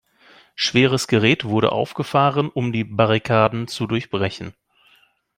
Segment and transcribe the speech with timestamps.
[0.55, 4.55] Schweres Gerät wurde aufgefahren, um die Barrikaden zu durchbrechen.